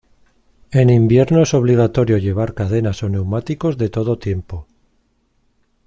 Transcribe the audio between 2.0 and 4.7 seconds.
llevar cadenas o neumáticos de todo tiempo.